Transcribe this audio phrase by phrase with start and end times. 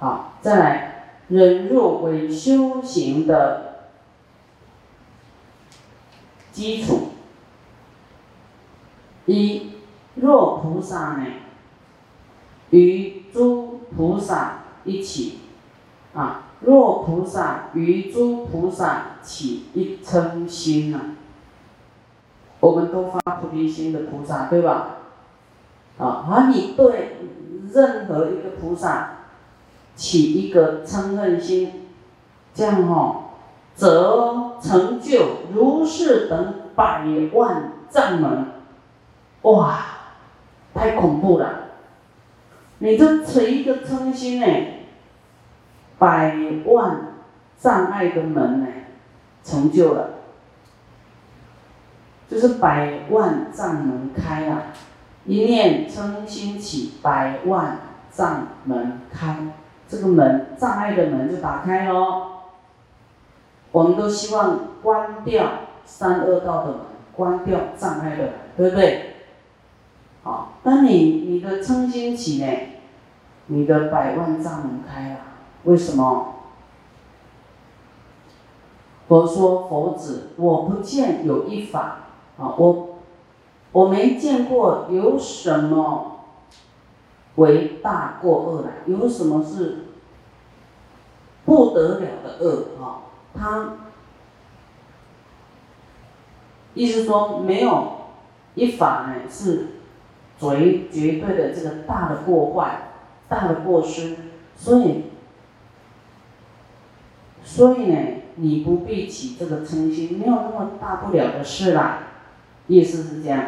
[0.00, 3.90] 好，再来，忍辱为修行的
[6.52, 7.10] 基础。
[9.26, 9.72] 一，
[10.14, 11.26] 若菩萨呢，
[12.70, 15.40] 与诸菩萨一起，
[16.14, 21.00] 啊，若菩萨与诸菩萨起一称心啊，
[22.60, 24.96] 我们都发菩提心的菩萨，对吧？
[25.98, 27.18] 啊，而你对
[27.70, 29.18] 任何一个菩萨
[30.00, 31.86] 起一个嗔恨心，
[32.54, 33.24] 这样哦，
[33.74, 38.46] 则成就如是等百万丈门，
[39.42, 39.78] 哇，
[40.72, 41.64] 太恐怖了！
[42.78, 44.46] 你这起一个嗔心呢，
[45.98, 47.12] 百万
[47.58, 48.66] 障碍的门呢，
[49.44, 50.12] 成就了，
[52.26, 54.62] 就是百万丈门开了。
[55.26, 59.36] 一念嗔心起，百万障门开，
[59.90, 62.26] 这个门障碍的门就打开喽。
[63.72, 65.50] 我们都希望关掉
[65.84, 66.76] 三恶道的门，
[67.12, 69.14] 关掉障碍的门，对不对？
[70.22, 72.50] 好，当你你的称心起呢，
[73.46, 75.16] 你的百万障门开了。
[75.64, 76.34] 为什么？
[79.08, 81.96] 佛说佛子，我不见有一法
[82.38, 82.86] 啊，我。
[83.72, 86.19] 我没见过有什么
[87.40, 89.86] 为大过恶来，有什么是
[91.44, 93.10] 不得了的恶啊？
[93.34, 93.74] 他
[96.74, 97.92] 意思说没有
[98.54, 99.66] 一法呢是
[100.38, 102.90] 绝绝对的这个大的过坏、
[103.28, 104.16] 大的过失，
[104.54, 105.04] 所以
[107.42, 107.96] 所以呢，
[108.36, 112.00] 你不必起这个嗔心，没有那么大不了的事啦。
[112.66, 113.44] 意思是这样。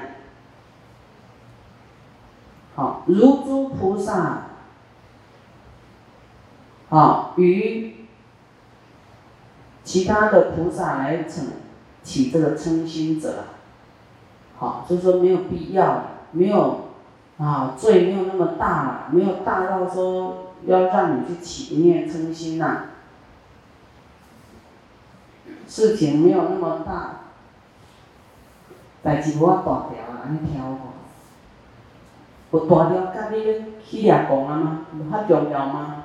[3.07, 4.43] 如诸菩萨，
[6.89, 8.07] 好与
[9.83, 11.49] 其他的菩萨来成
[12.03, 13.45] 起这个嗔心者，
[14.59, 16.91] 好，就是说没有必要，没有
[17.39, 22.83] 啊罪没有那么大，没有大到说要让你去起念称心呐，
[25.67, 27.21] 事情没有那么大，
[29.03, 30.92] 代志我大条啊，你听我。
[32.53, 34.87] 有大条甲你去掠讲啊吗？
[34.97, 36.05] 有遐重要吗？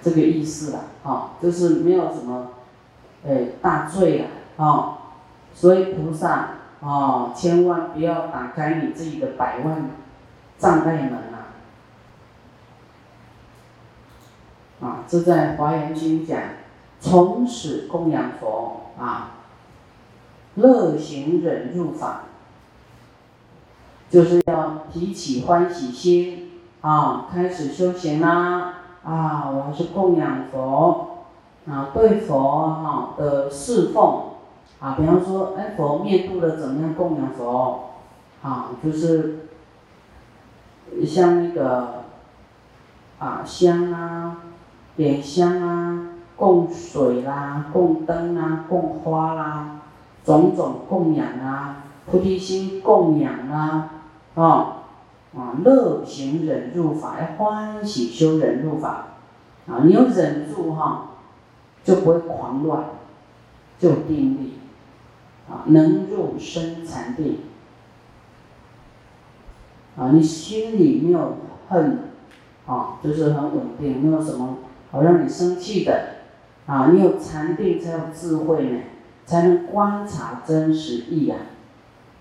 [0.00, 2.48] 这个意思啦，吼，就是没有什么，
[3.24, 4.26] 诶，大罪啦，
[4.56, 4.96] 吼，
[5.54, 6.48] 所以菩萨，
[6.80, 9.90] 哦，千万不要打开你自己的百万
[10.58, 11.38] 障碍门啊！
[14.80, 16.40] 啊，这在华严经讲，
[17.00, 19.34] 从始供养佛啊，
[20.56, 22.22] 乐行忍入法。
[24.12, 26.50] 就是要提起欢喜心
[26.82, 29.50] 啊，开始修行啦啊！
[29.50, 31.24] 我还是供养佛
[31.66, 34.24] 啊，对佛哈的侍奉
[34.80, 37.84] 啊，比方说，哎，佛面度的怎么样供养佛
[38.42, 38.72] 啊？
[38.84, 39.46] 就是
[41.06, 42.02] 像那个
[43.18, 44.36] 啊香啊，
[44.94, 49.80] 点香啊，供水啦，供灯啊，供花啦，
[50.22, 51.76] 种种供养啊，
[52.10, 53.88] 菩提心供养啊。
[54.34, 54.84] 啊，
[55.36, 59.08] 啊，乐行忍入法，要欢喜修忍入法，
[59.66, 61.10] 啊，你要忍住哈，
[61.84, 62.84] 就不会狂乱，
[63.78, 64.54] 就定力，
[65.50, 67.40] 啊，能入深禅定，
[69.96, 71.36] 啊，你心里没有
[71.68, 71.98] 恨，
[72.66, 74.58] 啊，就是很稳定，没有什么
[74.90, 76.14] 好让你生气的，
[76.64, 78.80] 啊，你有禅定才有智慧呢，
[79.26, 81.38] 才能观察真实意啊，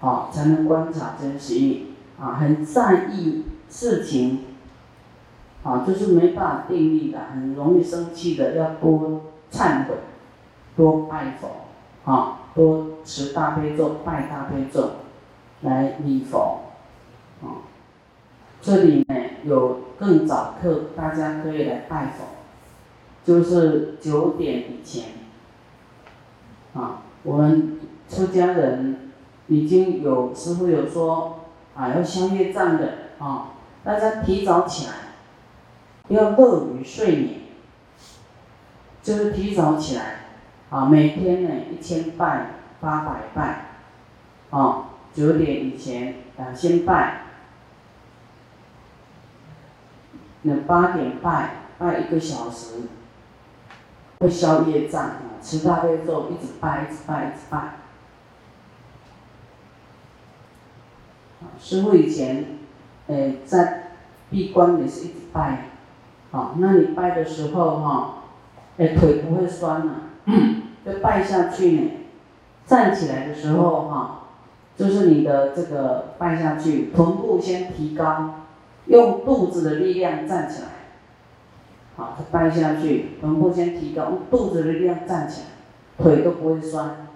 [0.02, 1.88] 啊，才能观察真实意。
[2.22, 4.44] 啊，很在意事情，
[5.64, 9.96] 啊，就是没办法定力的，很容易生气的，要多忏悔，
[10.76, 11.66] 多拜佛，
[12.06, 14.92] 啊，多持大悲咒，拜大悲咒，
[15.62, 16.60] 来礼佛，
[17.42, 17.66] 啊，
[18.62, 22.26] 这里呢有更早课，大家可以来拜佛，
[23.26, 25.06] 就是九点以前，
[26.76, 29.12] 啊，我们出家人
[29.48, 31.38] 已经有师傅有说。
[31.76, 33.54] 啊，要消业障的啊！
[33.84, 34.94] 大家提早起来，
[36.10, 37.30] 要乐于睡眠，
[39.02, 40.26] 就是提早起来
[40.70, 40.86] 啊！
[40.86, 43.66] 每天呢一千拜，八百拜，
[44.52, 47.22] 啊，九点以前啊先拜，
[50.44, 52.84] 那八点拜，拜一个小时，
[54.20, 55.42] 会消业障啊！
[55.42, 57.81] 吃大悲咒，一直拜，一直拜，一直拜。
[61.60, 62.46] 师傅以前，
[63.08, 63.92] 诶，在
[64.30, 65.70] 闭关也是一直拜，
[66.32, 68.24] 好，那你拜的时候哈，
[68.78, 69.94] 哎腿不会酸了，
[70.86, 71.92] 就拜下去呢。
[72.66, 74.28] 站起来的时候哈，
[74.78, 78.46] 就是你的这个拜下去，臀部先提高，
[78.86, 80.68] 用肚子的力量站起来。
[81.98, 87.08] 好，拜下去，臀部先提高，用肚子的力量站起来，腿都不会酸。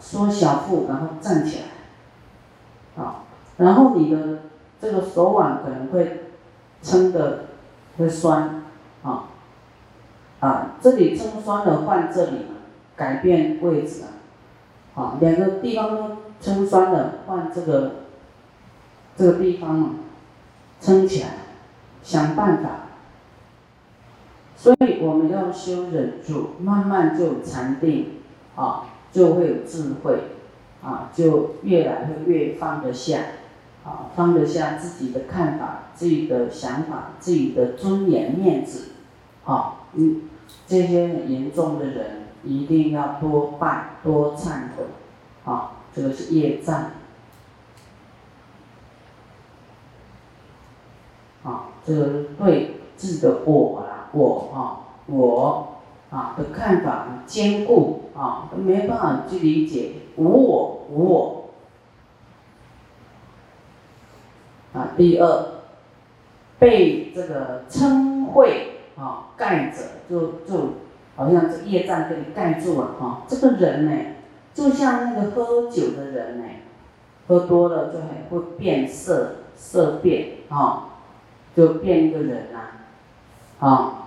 [0.00, 3.24] 缩小腹，然后站起来，好，
[3.56, 4.40] 然后你的
[4.80, 6.24] 这个手腕可能会
[6.82, 7.46] 撑的
[7.96, 8.62] 会酸，
[9.02, 9.24] 啊，
[10.40, 12.46] 啊，这里撑酸了换这里，
[12.96, 14.08] 改变位置啊，
[14.94, 17.92] 好，两个地方都撑酸了换这个
[19.16, 19.90] 这个地方嘛，
[20.80, 21.28] 撑起来，
[22.02, 22.70] 想办法，
[24.56, 28.20] 所以我们要修忍住，慢慢就禅定，
[28.54, 28.84] 啊。
[29.10, 30.18] 就会有智慧，
[30.82, 33.20] 啊，就越来会越放得下，
[33.84, 38.90] 啊，放得下自己的看法、自己的想法、自己的尊严、面子，
[39.44, 40.22] 啊，嗯，
[40.66, 44.84] 这些严重的人一定要多拜、多忏悔，
[45.44, 46.90] 啊，这个是业障，
[51.42, 54.58] 啊，这个对自己的我啦，我啊，
[55.06, 55.67] 我。
[56.10, 61.50] 啊的看法很坚固啊，都没办法去理解无我无我。
[64.72, 65.46] 啊，第二，
[66.58, 70.74] 被这个称谓啊盖着，就就
[71.16, 73.22] 好像这业障给你盖住了哈。
[73.28, 73.92] 这个人呢，
[74.54, 76.44] 就像那个喝酒的人呢，
[77.26, 80.88] 喝多了就很会变色，色变啊，
[81.54, 82.72] 就变一个人啦，
[83.60, 83.97] 啊。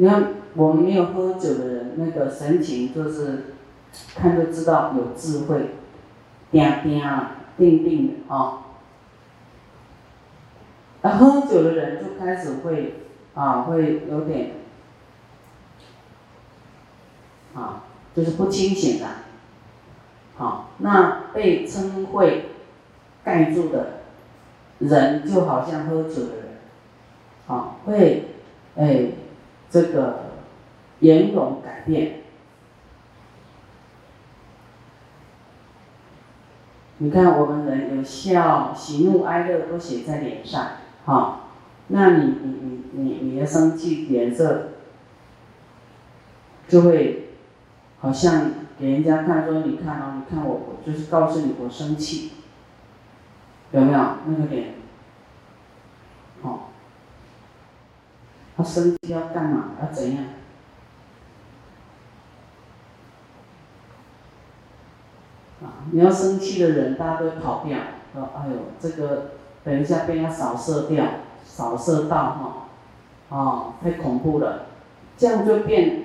[0.00, 3.54] 你看，我们没有喝酒的人，那个神情就是
[4.14, 5.70] 看就知道有智慧，
[6.52, 8.62] 定定啊，定定的啊。
[11.02, 13.00] 那喝酒的人就开始会
[13.34, 14.52] 啊，会有点
[17.56, 17.82] 啊，
[18.14, 19.06] 就是不清醒的。
[20.36, 22.50] 好，那被称会
[23.24, 24.02] 盖住的
[24.78, 26.44] 人，就好像喝酒的人，
[27.48, 28.28] 好，会
[28.76, 29.06] 哎。
[29.70, 30.30] 这个
[31.00, 32.20] 颜容改变，
[36.98, 40.70] 你看我们人有笑、喜怒哀乐都写在脸上，
[41.04, 41.40] 哈，
[41.88, 44.70] 那你你你你你的生气脸色
[46.66, 47.30] 就会
[48.00, 52.32] 好像给人家看说，你看哦，你看我，我就是告诉你我生气，
[53.72, 53.98] 有没有？
[54.26, 54.74] 那个脸？
[56.42, 56.70] 好。
[58.58, 59.70] 他生气要干嘛？
[59.80, 60.24] 要怎样？
[65.62, 65.86] 啊！
[65.92, 67.78] 你要生气的人，大家都跑掉。
[68.12, 69.30] 说：“哎呦，这个
[69.62, 71.06] 等一下被他扫射掉，
[71.44, 72.68] 扫射到哈，
[73.28, 74.66] 哦，太恐怖了。”
[75.16, 76.04] 这样就变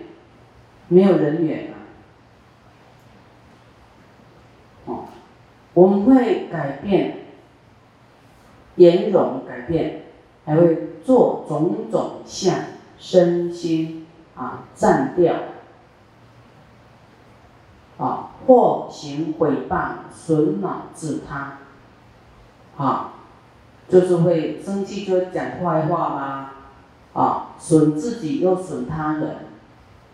[0.90, 1.78] 没有人缘了。
[4.86, 5.06] 哦，
[5.74, 7.18] 我们会改变，
[8.76, 10.04] 颜容改变，
[10.45, 10.90] 还会。
[11.06, 12.56] 做种种相，
[12.98, 14.07] 身心
[14.38, 15.36] 啊占掉，
[17.98, 21.57] 啊或行毁谤，损恼自他，
[22.78, 23.16] 啊，
[23.90, 26.51] 就是会生气就讲坏话吗？
[27.12, 29.48] 啊，损自己又损他人，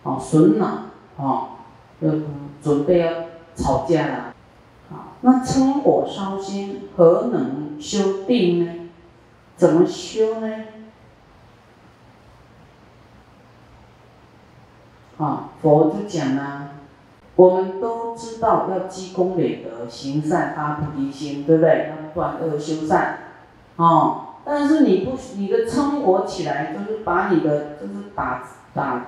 [0.02, 0.66] 啊损恼，
[1.24, 1.50] 啊，
[2.00, 2.12] 要
[2.64, 3.12] 准备要
[3.56, 4.34] 吵架了，
[4.92, 8.79] 啊，那嗔火烧心，何能修定呢？
[9.60, 10.48] 怎么修呢？
[15.18, 16.70] 啊，佛就讲啊，
[17.36, 21.90] 我们都知道要积功累德，行善发菩提心，对不对？
[21.90, 23.18] 要断恶修善，
[23.76, 24.28] 哦。
[24.46, 28.42] 但是你不，你的称活起来，就是把你的，就是打
[28.74, 29.08] 打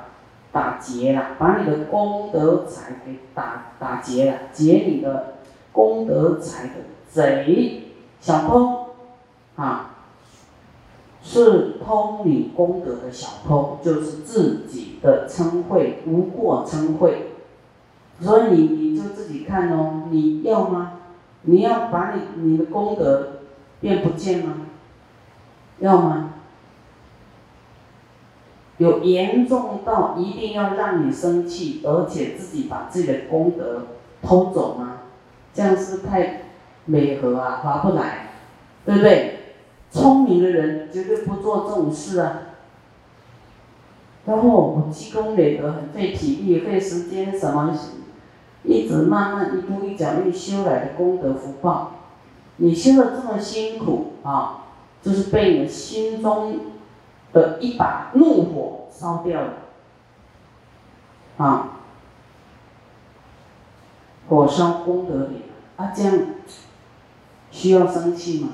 [0.51, 5.36] 打劫了，把你的功德财给打打劫了，劫你的
[5.72, 6.74] 功德财的
[7.10, 8.88] 贼小偷，
[9.55, 9.88] 啊。
[11.24, 17.28] 是偷你功德的小偷，就是自己的称谓，无过称谓。
[18.20, 20.94] 所以你你就自己看哦，你要吗？
[21.44, 23.42] 你要把你你的功德
[23.80, 24.58] 变不见吗？
[25.80, 26.34] 要吗？
[28.78, 33.88] 有严重到一定要让你生气，而且自己把自己的功德
[34.24, 34.98] 偷走吗？
[35.54, 36.44] 这样是太
[36.86, 38.30] 美和啊，划不来，
[38.86, 39.38] 对不对？
[39.91, 42.41] 聪明的人绝对不做这种事啊！
[44.25, 47.77] 然后我积功累德，很费体力、费时间，什么
[48.63, 51.91] 一直慢慢一步一脚印修来的功德福报，
[52.57, 54.65] 你修的这么辛苦啊，
[55.01, 56.60] 就是被你心中
[57.33, 59.53] 的一把怒火烧掉了，
[61.38, 61.79] 啊，
[64.29, 65.41] 火烧功德林
[65.75, 66.19] 啊，这样
[67.50, 68.50] 需要生气吗？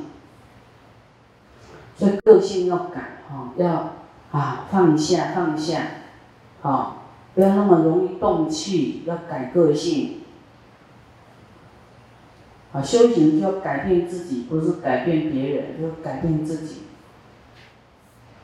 [1.97, 3.93] 所以个性要改哈，要
[4.31, 5.81] 啊放下放下，
[6.61, 6.97] 啊，
[7.33, 10.21] 不要那么容易动气，要改个性。
[12.71, 16.83] 啊，修行就要改变自己，不是改变别人，就改变自己。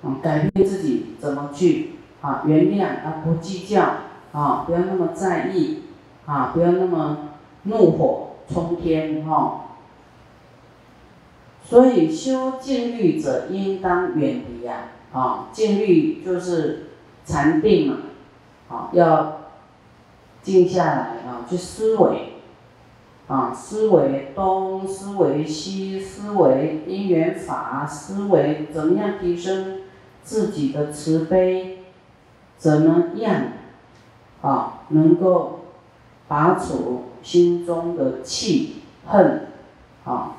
[0.01, 1.91] 啊，改变自己怎么去
[2.21, 2.43] 啊？
[2.47, 3.83] 原谅啊，不计较
[4.31, 5.83] 啊，不要那么在意
[6.25, 7.17] 啊，不要那么
[7.63, 9.62] 怒火冲天哈。
[11.63, 14.89] 所以修静虑者，应当远离呀！
[15.11, 16.87] 啊，静虑就是
[17.25, 17.97] 禅定嘛，
[18.69, 19.41] 啊，要
[20.41, 22.29] 静下来啊，去思维。
[23.25, 29.83] 啊，思维东，思维西，思维因缘法，思维怎么样提升
[30.23, 31.79] 自己的慈悲，
[32.57, 33.43] 怎么样
[34.41, 35.61] 啊能够
[36.27, 39.47] 拔除心中的气恨
[40.03, 40.35] 啊，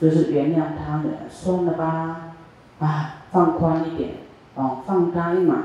[0.00, 2.34] 就是原谅他人，算了吧，
[2.78, 4.10] 啊，放宽一点，
[4.54, 5.56] 啊，放开嘛，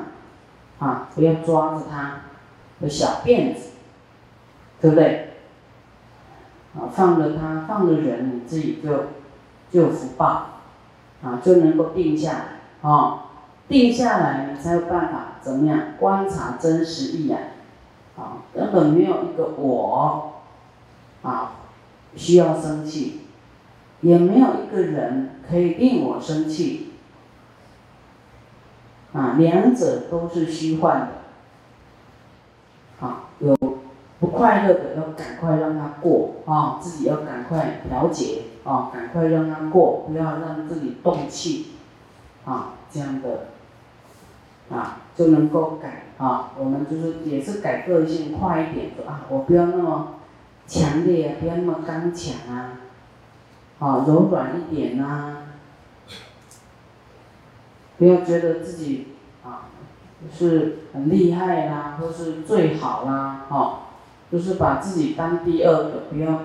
[0.80, 2.22] 啊，不要抓着他
[2.82, 3.72] 的小辫子，
[4.82, 5.34] 对不对？
[6.76, 8.90] 啊，放了他，放了人，你自己就
[9.72, 10.26] 就有福报，
[11.24, 13.26] 啊，就能够定下来，啊，
[13.68, 17.40] 定下来你才有办法怎么样观察真实意啊，
[18.18, 20.34] 啊，根本没有一个我，
[21.22, 21.52] 啊，
[22.16, 23.23] 需要生气，
[24.04, 26.92] 也没有一个人可以令我生气，
[29.12, 33.58] 啊，两者都是虚幻的，啊，有。
[34.20, 41.74] 不快乐的要赶快让他过啊，自己要赶快调节啊，赶快让他过，不要让自己动气
[42.46, 43.48] 啊，这样的
[44.74, 46.54] 啊就能够改啊。
[46.58, 50.14] 我们就是也是改个性快一点的啊，我不要那么
[50.66, 52.80] 强烈啊，不要那么刚强啊，
[53.80, 55.38] 啊柔软一点呐，
[57.98, 59.08] 不要觉得自己
[59.44, 59.70] 啊
[60.32, 63.80] 是很厉害啦，或是最好啦，哦。
[64.32, 66.40] 就是把自己当第二个，不要，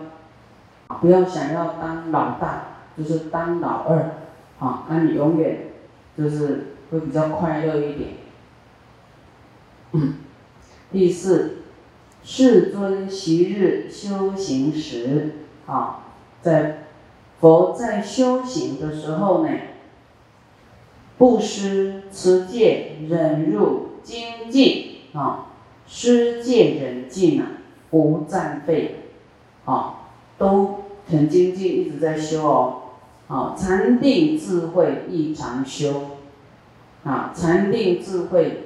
[1.00, 2.64] 不要想要当老大，
[2.98, 4.10] 就是当老二，
[4.58, 5.68] 啊，那你永远
[6.14, 8.10] 就是会比较快乐一点。
[10.92, 11.62] 第四，
[12.22, 16.00] 世尊昔日修行时，啊，
[16.42, 16.87] 在
[17.40, 19.50] 佛在修行的时候呢，
[21.16, 25.46] 布施、持戒、忍辱、精进，啊，
[25.86, 27.52] 施戒忍进啊。
[27.90, 28.96] 不暂废，
[29.64, 32.82] 啊，都很精进，一直在修哦，
[33.28, 36.18] 啊，禅定智慧亦常修，
[37.02, 38.64] 啊，禅定智慧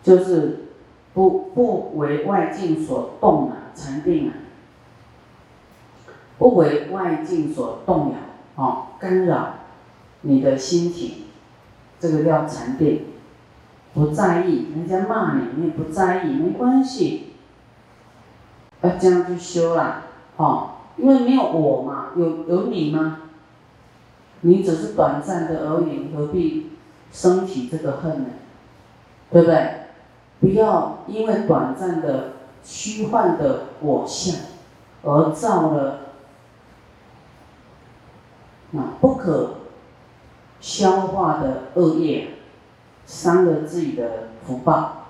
[0.00, 0.66] 就是
[1.12, 4.34] 不不为外境所动啊，禅定啊，
[6.38, 8.12] 不为外境所动
[8.56, 9.54] 摇，啊，干扰
[10.22, 11.24] 你的心情，
[11.98, 13.06] 这个叫禅定。
[13.94, 17.34] 不在意，人家骂你，你也不在意，没关系。
[18.82, 20.02] 要这样去修啦，
[20.36, 23.20] 哦，因为没有我嘛，有有你吗？
[24.40, 26.72] 你只是短暂的而已，何必
[27.12, 28.30] 升起这个恨呢？
[29.30, 29.70] 对不对？
[30.40, 32.32] 不要因为短暂的
[32.64, 34.34] 虚幻的我相，
[35.04, 36.00] 而造了
[38.76, 39.56] 啊不可
[40.60, 42.28] 消化的恶业。
[43.06, 45.08] 伤了自己的福报，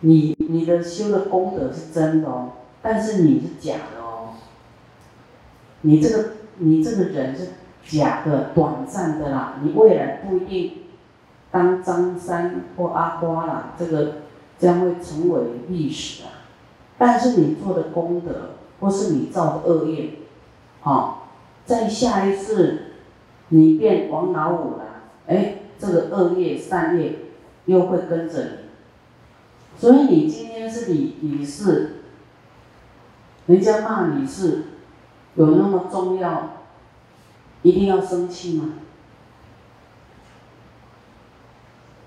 [0.00, 4.30] 你你的修的功德是真的哦，但是你是假的哦。
[5.82, 7.48] 你这个你这个人是
[7.84, 10.72] 假的、短暂的啦，你未来不一定
[11.50, 14.12] 当张三或阿花啦，这个
[14.58, 16.48] 将会成为历史啊。
[16.96, 20.14] 但是你做的功德或是你造的恶业，
[20.80, 21.21] 好，
[21.64, 22.82] 在下一次
[23.48, 24.84] 你变王老五了，
[25.26, 25.56] 哎。
[25.78, 27.16] 这个恶业善业
[27.64, 28.50] 又会跟着你，
[29.76, 32.02] 所以你今天是理理事，
[33.46, 34.62] 人家骂你是
[35.34, 36.50] 有那么重要，
[37.62, 38.74] 一定要生气吗？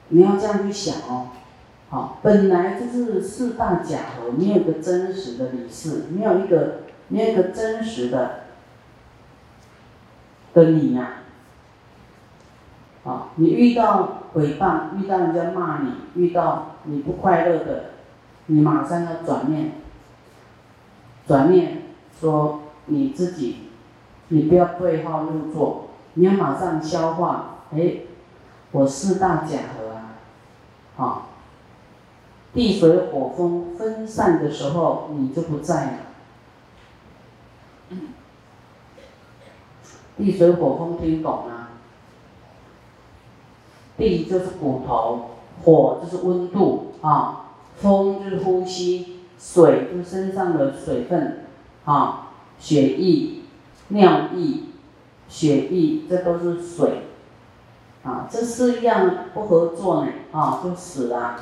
[0.07, 1.31] 你要这样去想哦，
[1.89, 8.44] 好，本来就是四大假合，没有个真实的理事，没有一个没有一个真实的
[10.55, 11.09] 的你呀。
[13.03, 17.91] 啊，你遇到诽谤，遇到人家骂你，遇到你不快乐的，
[18.47, 19.73] 你马上要转念，
[21.27, 21.83] 转念
[22.19, 23.69] 说你自己，
[24.29, 27.57] 你不要对号入座，你要马上消化。
[27.75, 27.97] 哎，
[28.71, 30.15] 我四大假合啊，
[30.97, 31.21] 啊，
[32.53, 35.97] 地水火风分散的时候，你就不在了。
[40.17, 41.67] 地水火风听懂吗？
[43.97, 45.31] 地就是骨头，
[45.63, 51.45] 火就是温度啊，风就是呼吸，水就是身上的水分
[51.83, 52.29] 啊，
[52.59, 53.41] 血液、
[53.89, 54.63] 尿液、
[55.27, 57.03] 血液，这都是水
[58.03, 61.39] 啊，这四样不合作呢啊，就死了。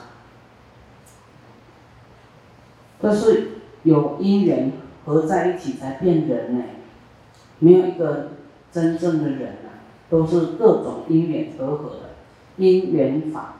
[3.02, 4.72] 这是有因缘
[5.06, 6.64] 合在一起才变人呢，
[7.60, 8.30] 没有一个。
[8.74, 12.00] 真正的人啊，都是各种因缘合合的
[12.58, 13.58] 因缘法，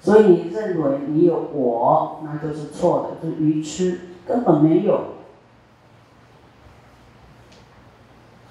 [0.00, 5.00] 所以你认为你有我，那就是错的，是愚痴，根本没有。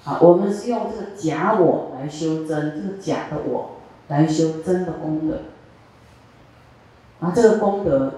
[0.04, 3.72] 啊，我们是用这个假我来修真，这个假的我
[4.08, 5.40] 来修真的功德。
[7.20, 8.14] 啊，这个功德，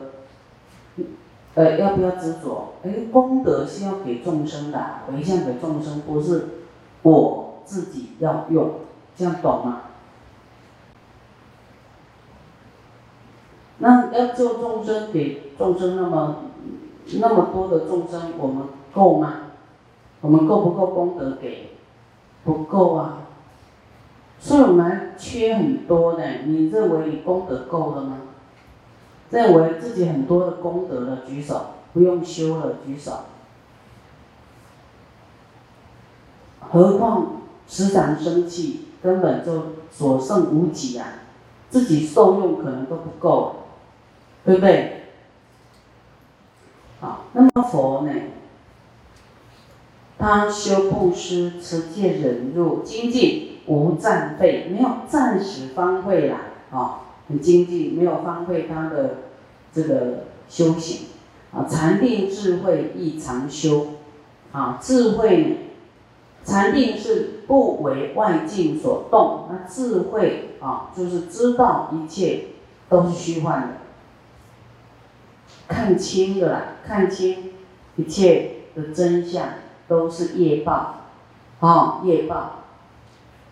[1.54, 2.74] 呃，要不要执着？
[2.84, 6.59] 哎，功德是要给众生的，回向给众生，不是。
[7.02, 8.70] 我自己要用，
[9.16, 9.82] 这样懂吗？
[13.78, 16.36] 那要救众生，给众生那么
[17.18, 19.34] 那么多的众生，我们够吗？
[20.20, 21.70] 我们够不够功德给？
[22.44, 23.18] 不够啊！
[24.38, 26.26] 所以我们缺很多的。
[26.44, 28.18] 你认为你功德够了吗？
[29.30, 31.66] 认为自己很多的功德了，举手。
[31.92, 33.12] 不用修了，举手。
[36.60, 41.06] 何况时常生气，根本就所剩无几啊！
[41.68, 43.56] 自己受用可能都不够，
[44.44, 45.04] 对不对？
[47.00, 48.12] 好，那么佛呢？
[50.18, 59.16] 他修布施、持戒、忍辱、精进，无暂废，没有暂时方会啦，啊，很精进，没有方会他的
[59.72, 61.06] 这个修行，
[61.52, 63.86] 啊，禅定智慧亦常修，
[64.52, 65.69] 啊，智慧。
[66.50, 72.46] 禅定是不为外境所动，那智慧啊，就是知道一切
[72.88, 73.68] 都是虚幻的，
[75.68, 77.52] 看清的啦，看清
[77.94, 79.46] 一切的真相
[79.86, 80.96] 都是业报，
[81.60, 82.64] 啊，业报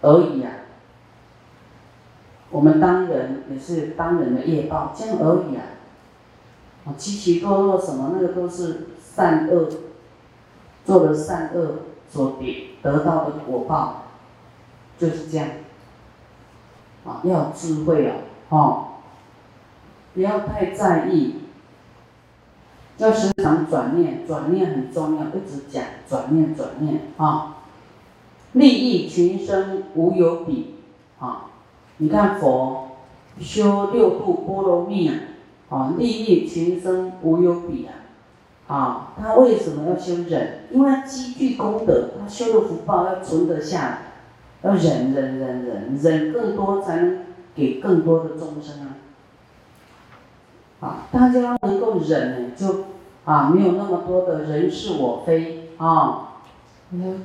[0.00, 0.50] 而已啊。
[2.50, 5.62] 我们当人也是当人的业报，这样而已啊。
[6.84, 9.68] 啊，起起落落什么，那个都是善恶
[10.84, 11.82] 做的善恶。
[12.10, 14.04] 所得得到的果报
[14.98, 15.48] 就是这样，
[17.04, 18.12] 啊，要智慧哦，
[18.48, 18.86] 哦，
[20.14, 21.34] 不要太在意，
[22.98, 27.56] 要时常转念，转念很重要，一直讲转念转念啊，
[28.52, 30.76] 利益群生无有比
[31.18, 31.50] 啊，
[31.98, 32.88] 你看佛
[33.40, 35.14] 修六度波罗蜜啊，
[35.68, 37.94] 啊，利益群生无有比啊。
[38.68, 40.60] 啊，他为什么要修忍？
[40.70, 43.98] 因为他积聚功德，他修的福报要存得下来，
[44.60, 47.20] 要忍忍忍忍忍更多，才能
[47.54, 48.86] 给更多的众生啊。
[50.80, 52.84] 啊，大家能够忍，就
[53.24, 56.42] 啊没有那么多的人是我非啊，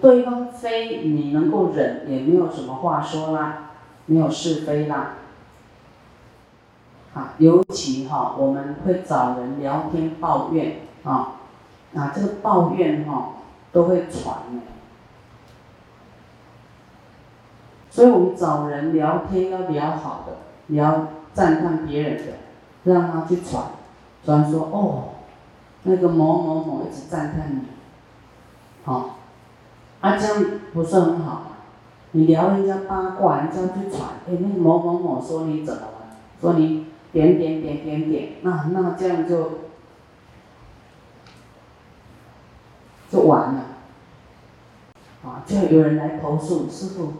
[0.02, 3.72] 对方非你能够忍，也没有什么话说啦，
[4.06, 5.16] 没有是非啦。
[7.14, 10.78] 啊，尤其哈，我们会找人聊天抱怨。
[11.04, 11.33] 啊，
[11.96, 13.34] 那这个抱怨哈
[13.72, 14.62] 都会传的，
[17.92, 22.34] 所以我们找人聊天要聊好的，你要赞叹别人的，
[22.84, 23.64] 让他去传，
[24.26, 25.04] 传说哦，
[25.84, 27.62] 那个某某某一直赞叹你，
[28.84, 29.18] 好，
[30.02, 31.44] 啊这样不是很好
[32.14, 36.18] 你聊人家八卦，人家去传，哎那某某某说你怎么了？
[36.42, 39.52] 说你点点点点点，那那这样就。
[43.13, 43.65] 就完了，
[45.23, 45.43] 啊！
[45.45, 47.13] 就有人来投诉师傅，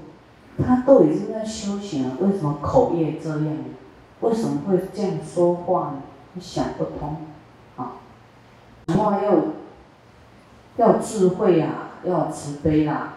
[0.65, 3.58] 他都已经在修行了，为什么口业这样？
[4.21, 6.41] 为什么会这样说话呢？
[6.41, 7.17] 想不通，
[7.77, 7.91] 啊！
[8.88, 9.36] 讲话要
[10.77, 13.13] 要智慧啊，要慈悲啦。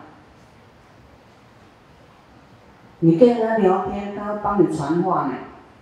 [2.99, 5.33] 你跟人家聊天，他帮你传话呢，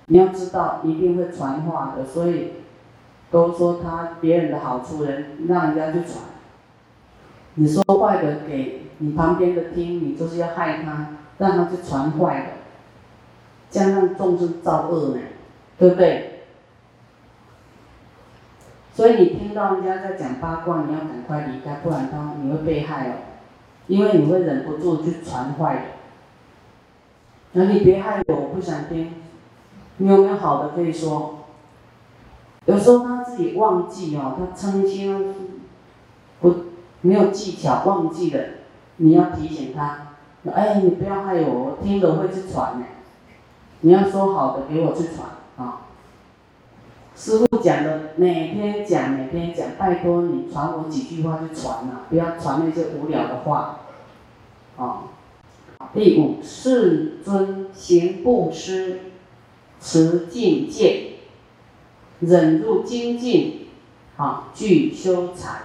[0.06, 2.52] 你要知道一定会传话的，所以
[3.32, 6.22] 都说他别人的好处，人让人家去传。
[7.54, 12.46] 你说坏的给你旁边的听，你就是要害他，让他去传坏的，
[13.70, 15.20] 这样让众生造恶呢，
[15.78, 16.30] 对不对？
[18.92, 23.14] 所以你听到人家在讲八卦，你要赶快离开，不然他你会被害哦，
[23.88, 25.82] 因为你会忍不住去传坏的。
[27.52, 29.12] 那你别害我，我不想听。
[29.96, 31.44] 你有没有好的可以说？
[32.66, 35.34] 有时候他自己忘记哦，他曾经
[36.40, 36.54] 不
[37.04, 38.42] 没有技巧忘记了，
[38.96, 40.14] 你要提醒他。
[40.50, 42.86] 哎，你不要害我，我听了会去传呢。
[43.80, 45.82] 你要说好的给我去传啊。
[47.14, 53.80] 师傅讲的，每天讲，每天讲，拜托你传我几句话去传呐，不要传那些无聊的话。
[54.78, 55.02] 啊。
[55.92, 59.00] 第五，世尊行布施，
[59.78, 61.18] 持境界，
[62.20, 63.68] 忍入精进，
[64.16, 65.60] 啊，具修禅，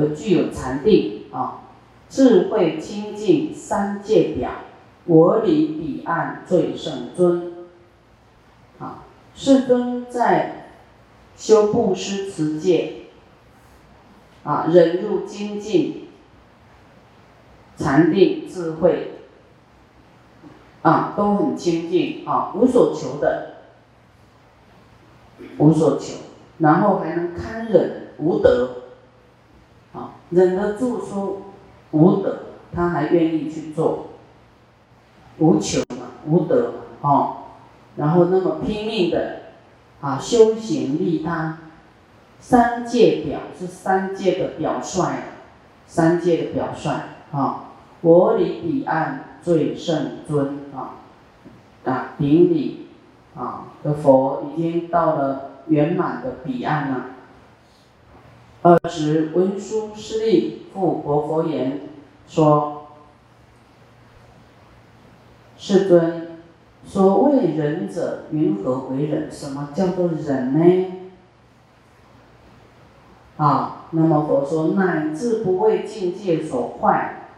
[0.00, 1.62] 有具有禅定啊。
[2.08, 4.50] 智慧清净三界表，
[5.04, 7.66] 我离彼岸最胜尊。
[8.78, 10.70] 啊，世尊在
[11.36, 13.08] 修布施持戒，
[14.42, 16.08] 啊，忍入精进，
[17.76, 19.14] 禅定智慧，
[20.80, 23.56] 啊，都很清净啊，无所求的，
[25.58, 26.14] 无所求，
[26.58, 28.77] 然后还能堪忍无德，
[30.30, 31.42] 忍得住说。
[31.90, 34.08] 无德，他还愿意去做，
[35.38, 37.36] 无求嘛，无德嘛，哦，
[37.96, 39.40] 然后那么拼命的
[40.02, 41.60] 啊修行利他，
[42.40, 45.22] 三界表是三界的表率，
[45.86, 46.90] 三界的表率
[47.32, 47.70] 啊，
[48.02, 51.00] 我离彼岸最圣尊啊，
[51.90, 52.88] 啊顶礼
[53.34, 57.04] 啊的佛已经到了圆满的彼岸了。
[58.60, 61.80] 二十文殊师利复活佛言，
[62.26, 62.88] 说：
[65.56, 66.38] 世尊，
[66.84, 69.30] 所谓忍者，云何为忍？
[69.30, 70.86] 什么叫做忍呢？
[73.36, 77.28] 啊，那么佛说，乃至不为境界所坏，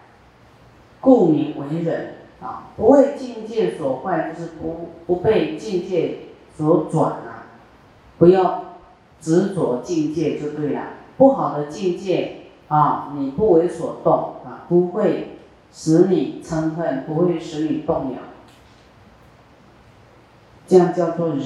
[1.01, 2.15] 故名为忍。
[2.41, 6.21] 啊，不为境界所坏，就是不不被境界
[6.57, 7.53] 所转啊，
[8.17, 8.77] 不要
[9.21, 10.81] 执着境界就对了。
[11.21, 15.37] 不好的境界啊，你不为所动啊，不会
[15.71, 18.19] 使你嗔恨，不会使你动摇，
[20.67, 21.45] 这样叫做忍。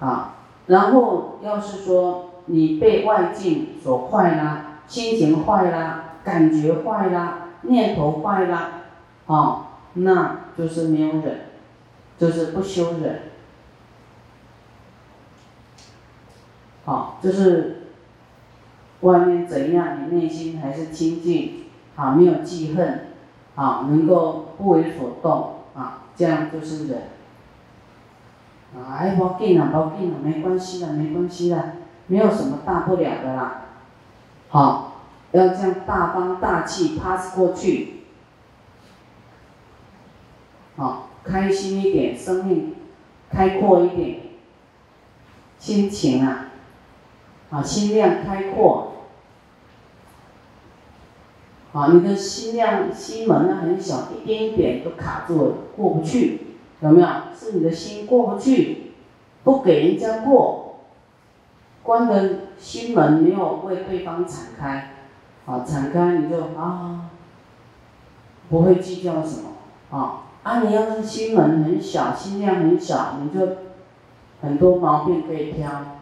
[0.00, 0.36] 啊，
[0.66, 8.80] 然后要是说你被外境所坏啦，心情坏啦，感觉坏啦，念头坏啦，
[9.26, 11.40] 啊，那就是没有忍，
[12.16, 13.20] 就是不修忍。
[16.84, 17.82] 好，就是
[19.02, 21.64] 外面怎样，你内心还是清净，
[21.94, 23.06] 啊，没有记恨，
[23.54, 27.02] 啊，能够不为所动，啊，这样就是忍。
[28.88, 31.72] 哎，不紧了，不紧了，没关系的，没关系的，
[32.06, 33.66] 没有什么大不了的啦。
[34.48, 38.02] 好，要这样大方大气 pass 过去。
[40.76, 42.74] 好，开心一点，生命
[43.30, 44.20] 开阔一点，
[45.58, 46.46] 心情啊。
[47.52, 48.92] 啊，心量开阔，
[51.74, 57.08] 啊，你的心量心门呢很小，一点一点都卡住了，过不去，有没有？
[57.38, 58.92] 是你的心过不去，
[59.44, 60.76] 不给人家过，
[61.82, 64.94] 关的心门没有为对方敞开，
[65.44, 67.10] 啊，敞开你就啊，
[68.48, 69.50] 不会计较什么，
[69.90, 73.46] 啊，啊，你要是心门很小，心量很小，你就
[74.40, 75.98] 很多毛病可以挑。